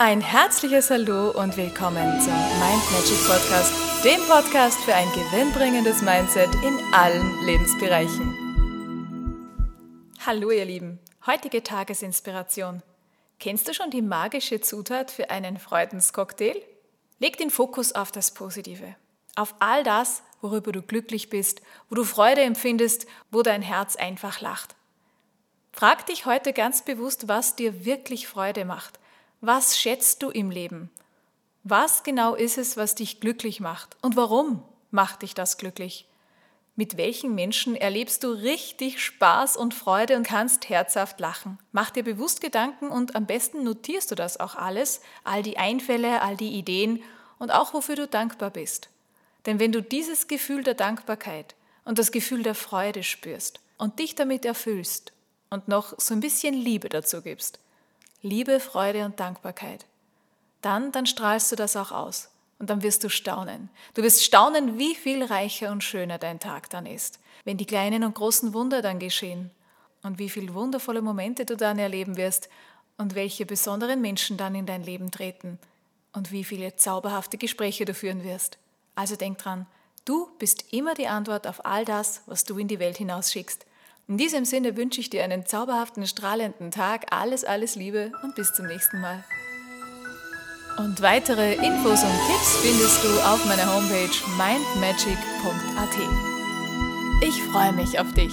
[0.00, 6.54] Ein herzliches Hallo und willkommen zum Mind Magic Podcast, dem Podcast für ein gewinnbringendes Mindset
[6.64, 8.32] in allen Lebensbereichen.
[10.24, 12.84] Hallo ihr Lieben, heutige Tagesinspiration.
[13.40, 16.62] Kennst du schon die magische Zutat für einen Freudenscocktail?
[17.18, 18.94] Leg den Fokus auf das Positive,
[19.34, 21.60] auf all das, worüber du glücklich bist,
[21.90, 24.76] wo du Freude empfindest, wo dein Herz einfach lacht.
[25.72, 29.00] Frag dich heute ganz bewusst, was dir wirklich Freude macht
[29.40, 30.90] was schätzt du im Leben?
[31.62, 33.96] Was genau ist es, was dich glücklich macht?
[34.02, 36.06] Und warum macht dich das glücklich?
[36.74, 41.58] Mit welchen Menschen erlebst du richtig Spaß und Freude und kannst herzhaft lachen?
[41.72, 46.22] Mach dir bewusst Gedanken und am besten notierst du das auch alles, all die Einfälle,
[46.22, 47.02] all die Ideen
[47.38, 48.90] und auch wofür du dankbar bist.
[49.46, 54.14] Denn wenn du dieses Gefühl der Dankbarkeit und das Gefühl der Freude spürst und dich
[54.14, 55.12] damit erfüllst
[55.50, 57.60] und noch so ein bisschen Liebe dazu gibst,
[58.22, 59.86] Liebe, Freude und Dankbarkeit.
[60.60, 62.30] Dann, dann strahlst du das auch aus.
[62.58, 63.70] Und dann wirst du staunen.
[63.94, 68.02] Du wirst staunen, wie viel reicher und schöner dein Tag dann ist, wenn die kleinen
[68.02, 69.52] und großen Wunder dann geschehen.
[70.02, 72.48] Und wie viele wundervolle Momente du dann erleben wirst
[72.96, 75.58] und welche besonderen Menschen dann in dein Leben treten
[76.12, 78.58] und wie viele zauberhafte Gespräche du führen wirst.
[78.94, 79.66] Also denk dran,
[80.04, 83.64] du bist immer die Antwort auf all das, was du in die Welt hinausschickst.
[84.08, 88.54] In diesem Sinne wünsche ich dir einen zauberhaften, strahlenden Tag, alles, alles Liebe und bis
[88.54, 89.22] zum nächsten Mal.
[90.78, 95.98] Und weitere Infos und Tipps findest du auf meiner Homepage mindmagic.at.
[97.22, 98.32] Ich freue mich auf dich.